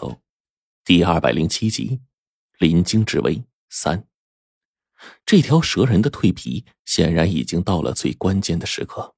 [0.00, 0.22] 走，
[0.82, 2.00] 第二百零七集，
[2.58, 4.08] 临京之危三。
[5.26, 9.14] 这条蛇人的蜕皮显然已经到了最关键的时刻，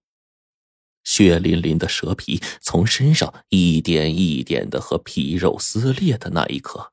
[1.05, 6.93] 血淋淋的蛇皮从身上一点一点的和皮肉撕裂的那一刻，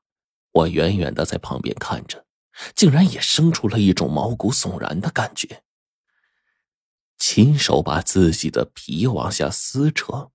[0.52, 2.24] 我远远的在旁边看着，
[2.76, 5.64] 竟然也生出了一种毛骨悚然的感觉。
[7.18, 10.30] 亲手把自己的皮往下撕扯，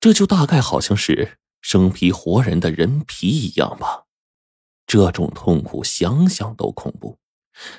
[0.00, 4.04] 这就大概好像是生皮活人的人皮一样吧。
[4.86, 7.18] 这种痛苦想想都恐怖，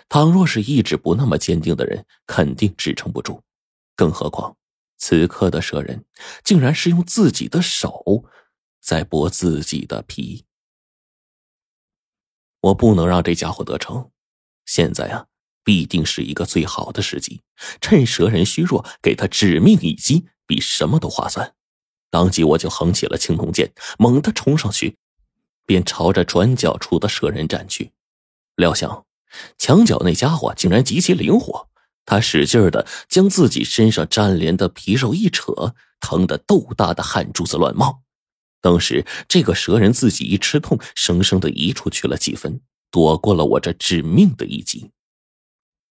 [0.10, 3.44] 倘若是意志不那么坚定的人，肯定支撑不住。
[3.96, 4.58] 更何况，
[4.98, 6.04] 此刻的蛇人
[6.44, 8.26] 竟然是用自己的手
[8.82, 10.46] 在剥自己的皮。
[12.62, 14.10] 我不能让这家伙得逞，
[14.66, 15.28] 现在啊！
[15.64, 17.44] 必定是一个最好的时机，
[17.80, 21.55] 趁蛇人虚弱，给他致命一击，比什么都划算。
[22.16, 24.96] 当即我就横起了青铜剑，猛地冲上去，
[25.66, 27.92] 便朝着转角处的蛇人斩去。
[28.56, 29.06] 料想
[29.58, 31.68] 墙角那家伙竟然极其灵活，
[32.06, 38.02] 他使劲的将自己身上粘连的皮肉一扯，疼得豆大的汗珠子乱冒。
[38.62, 44.90] 当时这个蛇人自己一吃痛，生生的移出去了几分，躲过了我这致命的一击。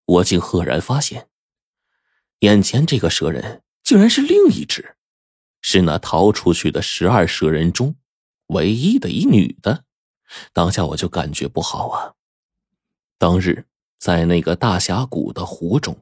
[0.05, 1.29] 我竟赫然发现，
[2.41, 4.97] 眼前这个蛇人竟然是另一只，
[5.61, 7.95] 是那逃出去的十二蛇人中
[8.47, 9.85] 唯一的一女的。
[10.53, 12.13] 当下我就感觉不好啊！
[13.17, 13.65] 当日
[13.99, 15.97] 在那个大峡谷的湖中，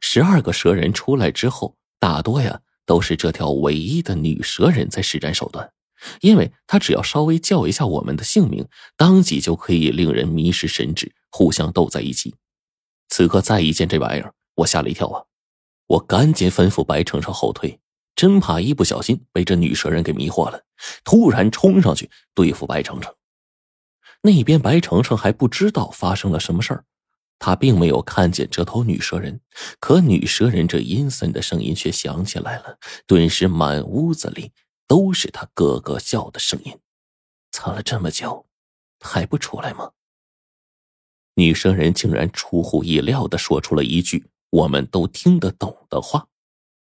[0.00, 5.70] 十二个蛇人出来之后，大多呀都是这条唯一的女蛇人在施展手段，
[6.20, 12.34] 因为她只要稍微叫一下我们的姓名，当即就可以令人迷失神智，互相斗在一起。
[13.08, 15.24] 此刻再一见这玩意儿，我吓了一跳啊！
[15.86, 17.78] 我赶紧吩咐白程程后退，
[18.18, 20.60] 真怕一不小心被这女蛇人给迷惑了。
[21.04, 23.14] 突然冲上去对付白程程。
[24.22, 26.84] 那边白程程还不知道发生了什么事儿，
[27.38, 29.40] 他并没有看见这头女蛇人，
[29.78, 32.80] 可女蛇人这阴森的声音却响起来了。
[33.06, 34.50] 顿时满屋子里
[34.88, 36.76] 都是他咯咯笑的声音。
[37.52, 38.46] 藏了这么久，
[38.98, 39.92] 还不出来吗？
[41.34, 46.26] 女生人竟然出乎意料的说出了一句我们都听得懂的话，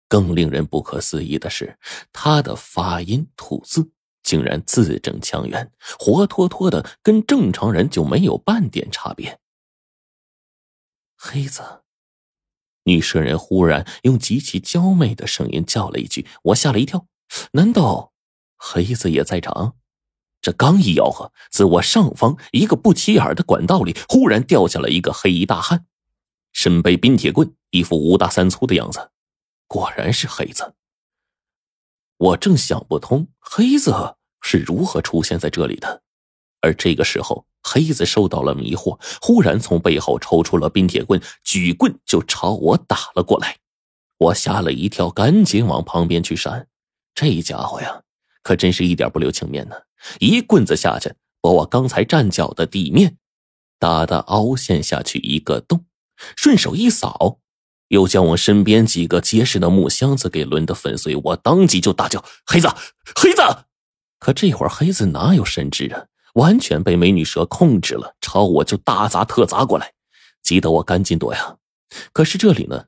[0.08, 1.78] 更令人不可思议的是，
[2.12, 3.90] 他的发音吐字
[4.22, 9.40] 竟然字正腔圆，活脱脱的跟正常人就没有半点差别。
[11.16, 11.82] 黑子，
[12.84, 17.06] 女生人忽然用极其娇媚的声音叫了一句，我吓了一跳，
[17.52, 18.12] 难道
[18.56, 19.76] 黑子也在场？
[20.42, 25.86] 这刚一吆喝，自我上方一个不起眼的管道里，忽然掉下了一个黑衣大汉，
[26.52, 29.10] 身背冰铁棍，一副五大三粗的样子。
[29.66, 30.74] 果然是黑子。
[32.16, 36.02] 我正想不通黑子是如何出现在这里的，
[36.60, 43.58] 而这个时候，黑子受到了迷惑，忽然从背后抽出了冰铁棍，举棍就朝我打了过来。
[44.18, 46.68] 我吓了一跳，赶紧往旁边去闪。
[47.14, 48.02] 这家伙呀，
[48.42, 49.76] 可真是一点不留情面呢。
[50.20, 53.18] 一棍子下去，把我刚才站脚的地面
[53.78, 55.84] 打得凹陷下去一个洞，
[56.36, 57.40] 顺手一扫，
[57.88, 61.14] 又将我身边几个结实的木箱子给抡得粉碎。
[61.24, 62.68] 我当即就大叫：“黑子，
[63.16, 63.42] 黑子！”
[64.18, 66.06] 可这会儿黑子哪有神智啊？
[66.34, 69.92] 完全被美女蛇控制了，朝我就大砸特砸过来，
[70.42, 71.56] 急得我赶紧躲呀。
[72.12, 72.86] 可是这里呢，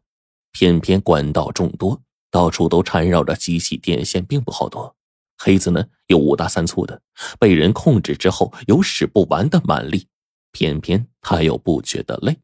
[0.51, 4.97] 偏偏管道众多，到处都缠绕着机器电线，并不好躲。
[5.39, 7.01] 黑子呢，又五大三粗的，
[7.39, 10.09] 被人控制之后有使不完的蛮力，
[10.51, 12.37] 偏偏他又不觉得累。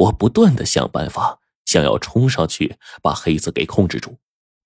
[0.00, 4.16] 我不断的想办法，想要冲上去把黑子给控制住，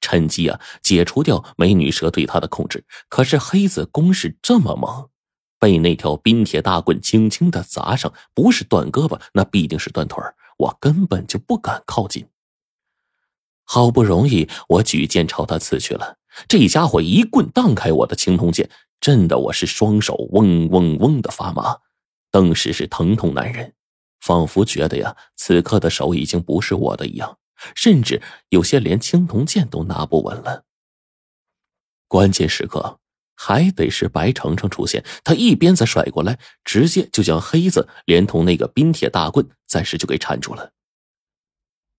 [0.01, 2.85] 趁机啊解除掉美女蛇对他的控制。
[3.09, 5.09] 可是黑子攻势这么猛，
[5.59, 10.23] 被那条冰铁大棍轻轻的砸上，不是断胳膊，那必定是断腿
[10.57, 12.29] 我根本就不敢靠近。
[13.65, 16.19] 好不容易，我举剑朝他刺去了。
[16.47, 18.71] 这家伙一棍荡开我的青铜剑，
[19.01, 21.79] 震得我是双手嗡嗡嗡的发麻，
[22.31, 23.73] 顿时是疼痛难忍，
[24.25, 27.39] 仿佛觉得呀，此刻的手已经不是我的一样，
[27.77, 30.65] 甚至有些连青铜剑都拿不稳了。
[32.09, 33.01] 关键时刻
[33.35, 40.73] 还得是白程程出现，他一鞭子甩过来，直接就将黑子连同那个冰铁大棍暂时就给缠住了。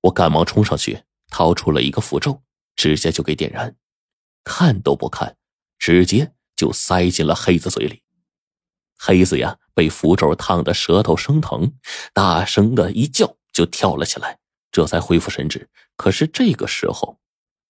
[0.01, 2.42] 我赶忙冲上去，掏出了一个符咒，
[2.75, 3.75] 直接就给点燃。
[4.44, 5.38] 看都不看，
[5.77, 8.01] 直接就塞进了黑子嘴里。
[8.98, 11.72] 黑子呀，被符咒烫得舌头生疼，
[12.13, 14.39] 大声的一叫，就跳了起来，
[14.72, 15.69] 这才恢复神智。
[15.95, 17.19] 可是这个时候，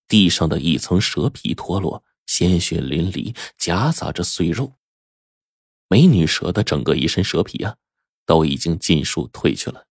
[0.08, 4.74] 地上的一层蛇皮脱落，鲜血淋漓，夹杂着碎肉。
[5.88, 7.76] 美女蛇的整个一身蛇皮啊，
[8.26, 9.86] 都已经尽数褪去了，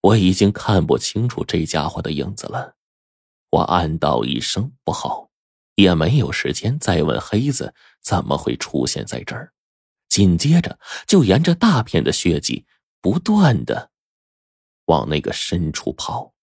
[0.00, 2.74] 我已经看不清楚这家伙的影子了。
[3.50, 5.30] 我暗道一声不好，
[5.74, 9.52] 也没有时间再问黑子怎么会出现在这儿。
[10.10, 12.66] 紧接着就沿着大片的血迹
[13.00, 13.90] 不断的
[14.86, 16.34] 往那个深处跑，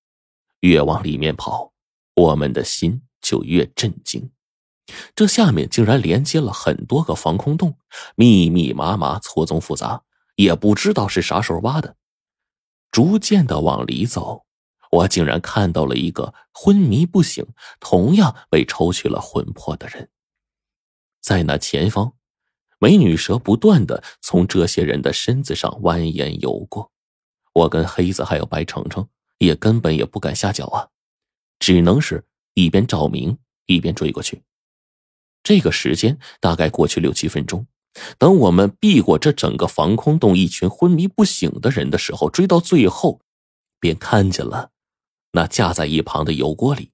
[0.62, 1.74] 越往里面跑，
[2.16, 4.32] 我们的心就越震惊。
[5.14, 7.78] 这下面竟然连接了很多个防空洞，
[8.16, 10.02] 密密麻麻，错综复杂，
[10.38, 11.98] 也不知道是啥时候挖的。
[12.90, 14.46] 逐渐的往里走，
[14.90, 17.46] 我竟然看到了一个昏迷不醒、
[17.82, 20.10] 同样被抽取了魂魄的人。
[21.22, 22.14] 在那前方，
[22.80, 26.92] 美女蛇不断的从这些人的身子上蜿蜒游过，
[27.54, 29.08] 我跟黑子还有白程程
[29.40, 30.90] 也根本也不敢下脚啊，
[31.58, 34.44] 只能是一边照明一边追过去。
[35.42, 37.66] 这个时间大概过去六七分钟，
[38.20, 43.22] 等我们避过这整个防空洞一群昏迷不醒的人的时候，追到最后，
[43.80, 44.70] 便看见了
[45.32, 46.92] 那架在一旁的油锅里，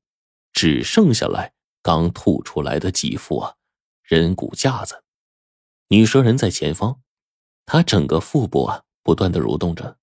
[0.54, 1.52] 只剩下来
[1.82, 3.56] 刚吐出来的几副啊
[4.02, 5.03] 人骨架子。
[5.90, 7.00] 女蛇人在前方，
[7.66, 9.98] 她整个腹部啊不断的蠕动着，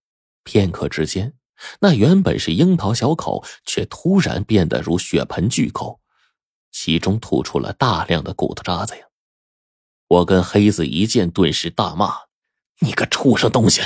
[0.45, 1.35] 片刻之间，
[1.81, 6.01] 那原本是樱桃小口，却突然变得如血盆巨口。
[6.73, 9.07] 其中吐出了大量的骨头渣子呀！
[10.07, 12.15] 我跟黑子一见，顿时大骂
[12.79, 13.83] ：“你个畜生东西，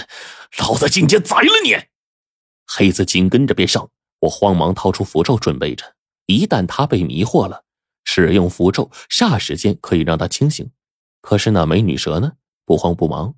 [0.59, 1.75] 老子今天宰了你！”
[2.69, 3.91] 黑子紧跟着便上，
[4.21, 5.95] 我慌忙掏出符咒准备着，
[6.27, 7.65] 一旦他被迷惑了，
[8.05, 10.71] 使用符咒，霎时间可以让他清醒。
[11.25, 12.33] 可是那美女蛇呢，
[12.67, 13.35] 不慌不忙，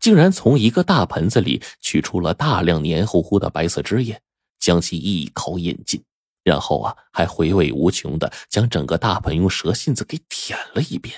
[0.00, 4.20] 竟然从一个大盆子里取出了大量黏糊糊的白色汁液，
[4.58, 6.02] 将其一口饮尽。
[6.42, 11.14] 然后啊，还回味无穷的将整个大盆用蛇信子给舔了一遍。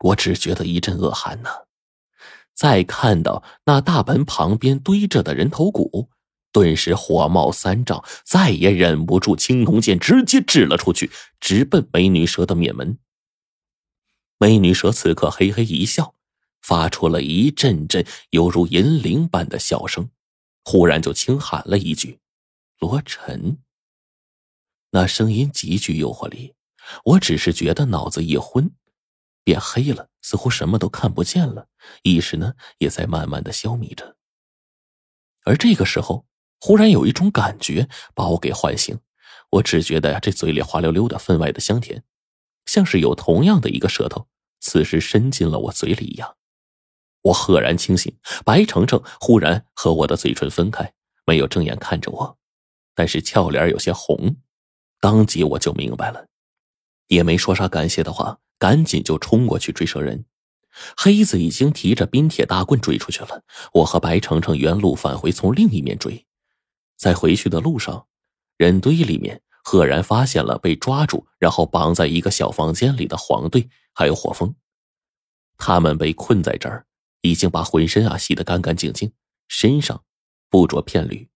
[0.00, 1.50] 我只觉得一阵恶寒呐。
[2.52, 6.10] 再看到那大盆旁边堆着的人头骨，
[6.52, 11.10] 顿时火冒三丈，再也忍不住，青铜剑直接掷了出去，
[11.40, 12.98] 直奔美女蛇的面门。
[14.44, 16.14] 美女蛇此刻嘿嘿一笑，
[16.60, 20.10] 发出了一阵阵犹如银铃般的笑声，
[20.66, 22.20] 忽然就轻喊了一句
[22.78, 23.56] ：“罗晨。”
[24.92, 26.52] 那声音极具诱惑力，
[27.06, 28.70] 我只是觉得脑子一昏，
[29.44, 31.68] 变黑了，似乎什么都看不见了，
[32.02, 34.18] 意识呢也在慢慢的消弭着。
[35.46, 36.26] 而这个时候，
[36.60, 39.00] 忽然有一种感觉把我给唤醒，
[39.52, 42.04] 我只觉得，这嘴里滑溜溜的，分外的香甜，
[42.66, 44.28] 像是有同样的一个舌头，
[44.64, 46.36] 此时伸进了我嘴里一样。
[47.20, 48.16] 我赫然清醒，
[48.46, 50.94] 白程程忽然和我的嘴唇分开，
[51.26, 52.38] 没有正眼看着我，
[52.94, 54.36] 但是俏脸有些红。
[55.00, 56.28] 当即我就明白了，
[57.08, 60.24] 也没说啥感谢的话，赶紧就冲过去追蛇人。
[60.96, 63.44] 黑子已经提着冰铁大棍追出去了。
[63.74, 66.26] 我和白程程原路返回，从另一面追。
[66.96, 68.06] 在回去的路上，
[68.56, 74.54] 人堆里面赫然发现了被抓住，然后绑在一个小房间里的黄队还有火风。
[75.56, 76.84] 他们被困在这儿，
[77.22, 79.12] 已经把浑身啊洗得干干净净，
[79.48, 80.04] 身上
[80.50, 81.30] 不着片缕。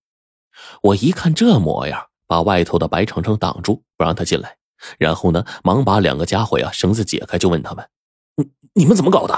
[0.83, 2.07] 我一看这模样。
[2.29, 4.59] 把外头的白程程挡住，不让他进来。
[4.99, 7.89] 然后呢，忙把两个家伙呀绳子解开，就问他们
[8.37, 9.35] ：“你你们怎么搞的？”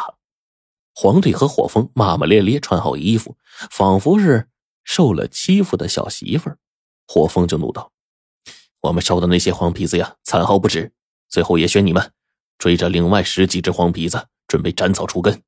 [0.93, 3.39] 黄队和火风骂骂咧咧，穿好衣服，
[3.71, 4.49] 仿佛是
[4.83, 6.59] 受了欺负的小媳妇儿。
[7.07, 7.93] 火风就怒道
[8.83, 10.93] ：“我们烧的那些黄皮子呀，残耗不止，
[11.29, 12.13] 最后也选你们
[12.61, 15.43] 追着另外十几只黄皮子，准备斩草除根。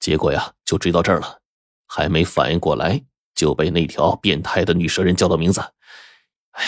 [0.00, 1.38] 结果呀，就追到这儿了，
[1.86, 3.04] 还没反应过来，
[3.36, 5.60] 就被那条变态的女蛇人叫到名字。”
[6.50, 6.64] 唉，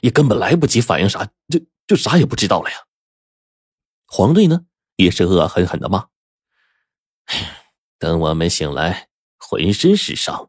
[0.00, 2.78] 也根本来不及反应啥，就就啥也不知道了呀。
[4.06, 4.64] 黄队呢，
[4.96, 6.08] 也是恶狠狠的骂
[8.00, 9.08] ：“等我们醒来，
[9.38, 10.48] 浑身是伤，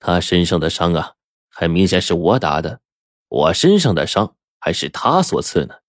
[0.00, 1.14] 他身上的伤啊，
[1.48, 2.80] 很明显是我打的，
[3.28, 5.79] 我身上的伤还是他所赐呢。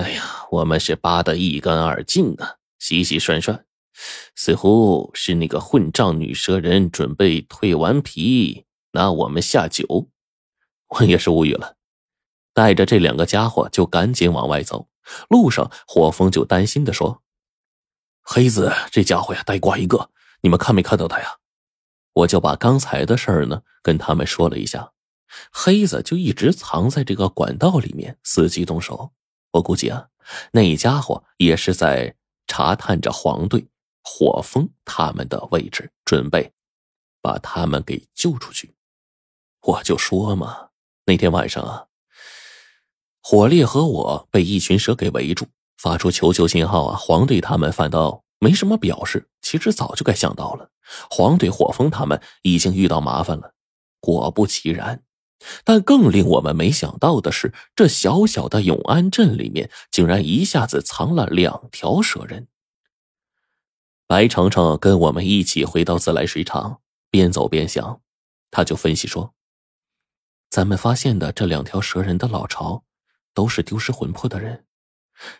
[0.00, 3.64] 哎呀，我们是扒得一干二净啊，洗洗涮涮，
[4.34, 10.08] 似乎是那个混账女蛇人准备蜕完皮拿我们下酒。”
[10.88, 11.76] 我也是无语了，
[12.54, 14.88] 带着这两个家伙就赶紧往外走。
[15.28, 17.22] 路上，火风就担心的说
[18.24, 20.08] ：“黑子这家伙呀，呆瓜一个，
[20.40, 21.36] 你们看没看到他呀？”
[22.14, 24.92] 我就把刚才的事儿呢跟他们说了一下。
[25.52, 29.12] 黑子就一直藏在这个管道里面，伺机动手。
[29.52, 30.08] 我估计啊，
[30.52, 32.14] 那家伙也是在
[32.46, 33.66] 查探着黄队、
[34.02, 36.52] 火风他们的位置，准备
[37.20, 38.74] 把他们给救出去。
[39.62, 40.68] 我就说嘛。
[41.06, 41.86] 那天晚上啊，
[43.20, 46.96] 火烈和我被一群蛇给围住，发出求救信号啊！
[46.96, 50.70] 黄队他们反倒没什么表示，其实早就该想到了。
[51.10, 53.54] 黄队、火风他们已经遇到麻烦了。
[53.98, 55.02] 果不其然，
[55.64, 62.48] 但更令我们没想到的是，这小小的永安镇里面竟然一下子藏了两条蛇人。
[64.06, 66.80] 白程程跟我们一起回到自来水厂，
[67.10, 68.00] 边走边想，
[68.50, 69.34] 他就分析说
[70.50, 72.84] ：“咱们发现的这两条蛇人的老巢，
[73.32, 74.66] 都是丢失魂魄的人。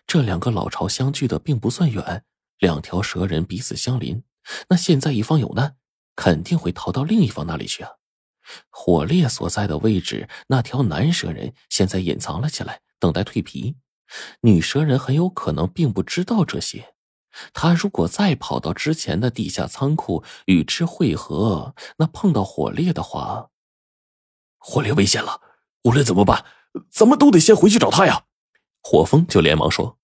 [0.07, 2.25] 这两个老巢相距的并不算远，
[2.59, 4.23] 两条蛇人彼此相邻，
[4.69, 5.77] 那现在一方有难，
[6.15, 7.91] 肯定会逃到另一方那里去啊。
[8.69, 13.77] 火烈所在的位置，那条男蛇人现在隐藏了起来，等待蜕皮。
[14.41, 16.95] 女蛇人很有可能并不知道这些。”
[17.55, 23.51] 他如果再跑到之前的地下仓库与之汇合，那碰到火烈的话，
[24.59, 25.41] 火烈危险了，
[25.85, 26.45] 无论怎么办，
[26.91, 28.25] 咱们都得先回去找他呀！
[28.83, 29.97] 火风就连忙说：“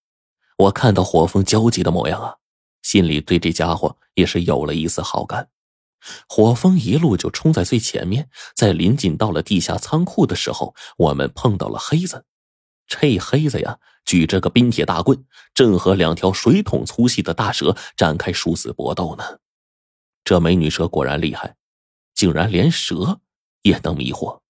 [0.56, 2.36] 我看到火风焦急的模样啊，
[2.82, 5.48] 心里对这家伙也是有了一丝好感。”
[6.28, 12.24] 火风一路就冲在最前面，在临近到了地下仓库的时候，我们碰到了黑子。
[12.86, 19.24] 这黑子呀，举着个冰铁大棍，正和两条水桶粗细的大蛇展开殊死搏斗呢。
[20.22, 21.56] 这美女蛇果然厉害，
[22.14, 23.20] 竟然连蛇
[23.62, 24.40] 也能迷惑。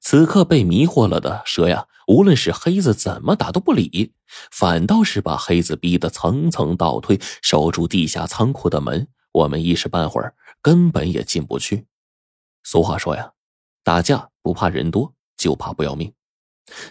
[0.00, 4.12] 此刻被迷惑了的蛇呀，无论是黑子怎么打都不理，
[4.50, 9.06] 反倒是把黑子逼得层层倒退，守住地下仓库的门。
[9.32, 11.86] 我们一时半会儿根本也进不去。
[12.62, 13.32] 俗话说呀，
[13.82, 16.12] 打架不怕人多，就怕不要命。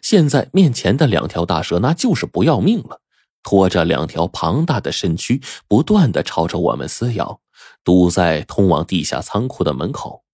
[0.01, 3.01] 现在面前的两条大蛇，那就是不要命了，
[3.43, 7.39] 拖着两条庞大的身躯，不断的朝着我们撕咬，
[7.83, 10.25] 堵在通往地下仓库的门口。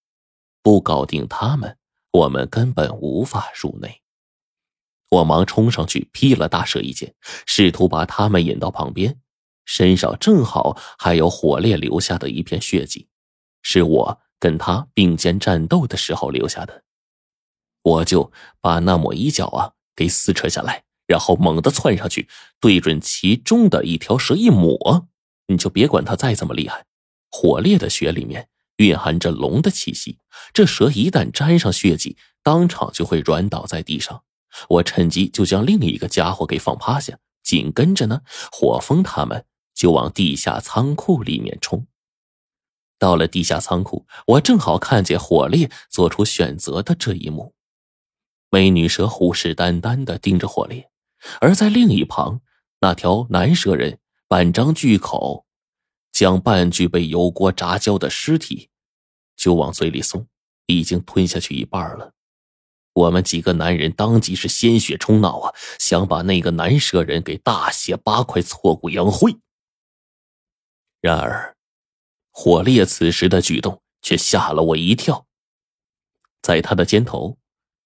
[0.63, 1.77] 不搞定他们，
[2.12, 4.01] 我们根本无法入内。
[5.12, 7.13] 我忙冲上去劈了大蛇一剑，
[7.46, 9.20] 试图把他们引到旁边，
[9.65, 13.08] 身上正好还有火烈留下的一片血迹，
[13.67, 16.84] 是我跟他并肩战斗的时候留下的。
[17.81, 18.31] 我就
[18.62, 22.29] 把那抹衣角啊给撕扯下来，然后猛地窜上去，
[22.60, 25.07] 对准其中的一条蛇一抹。
[25.48, 26.86] 你就别管它再怎么厉害，
[27.31, 30.19] 火烈的血里面蕴含着龙的气息，
[30.53, 34.24] 这蛇一旦沾上血迹，当场就会软倒在地上。
[34.69, 39.43] 我趁机就将另一个家伙给放趴下，紧跟着呢，火风他们
[39.74, 41.88] 就往地下仓库里面冲。
[42.98, 47.54] 到了地下仓库，我正好看见火烈做出选择的这一幕。
[48.50, 50.90] 美女蛇虎视眈眈的盯着火烈，
[51.42, 52.42] 而在另一旁，
[52.80, 55.46] 那条男蛇人半张巨口，
[56.12, 58.70] 将半具被油锅炸焦的尸体
[59.36, 60.28] 就往嘴里送，
[60.68, 62.14] 已经吞下去一半了。
[62.94, 69.36] 我们几个男人当即是鲜血冲脑啊，想把那个男蛇人给大卸八块，挫骨扬灰。
[71.02, 71.55] 然而，
[72.38, 75.25] 火烈此时的举动却吓了我一跳，
[76.42, 77.38] 在他的肩头。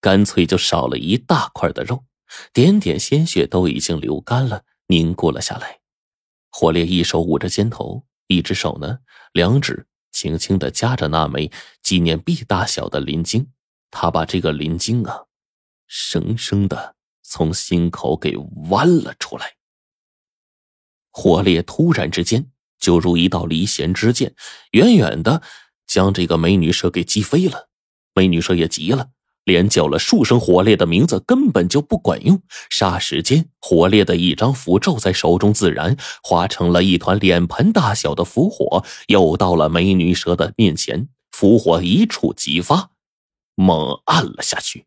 [0.01, 2.05] 干脆就少了一大块的肉，
[2.51, 5.81] 点点鲜血都已经流干了，凝固了下来。
[6.49, 8.99] 火烈一手捂着肩头，一只手呢，
[9.33, 11.51] 两指轻轻的夹着那枚
[11.83, 13.51] 纪念币大小的鳞晶。
[13.91, 15.25] 他把这个鳞晶啊，
[15.85, 19.57] 生生的从心口给剜了出来。
[21.11, 24.33] 火烈突然之间，就如一道离弦之箭，
[24.71, 25.41] 远远的
[25.87, 27.69] 将这个美女蛇给击飞了。
[28.15, 29.09] 美女蛇也急了。
[29.45, 32.39] 连叫了数声火烈的名字，根本就不管用。
[32.69, 41.07] 霎时间，火烈的一张符咒在手中自燃，化成了一团脸盆大小的符火，又到了美女蛇的面前。
[41.31, 42.91] 符火一触即发，
[43.55, 44.85] 猛按了下去。